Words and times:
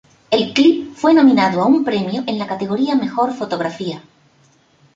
El 0.31 0.53
clip 0.55 0.95
fue 0.95 1.13
nominado 1.13 1.61
a 1.61 1.67
un 1.67 1.85
premio 1.85 2.23
en 2.25 2.39
la 2.39 2.47
categoría 2.47 2.95
Mejor 2.95 3.35
fotografía. 3.35 4.01